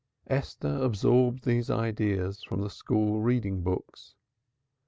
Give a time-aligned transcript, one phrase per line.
[0.25, 4.15] Esther absorbed these ideas from the school reading books.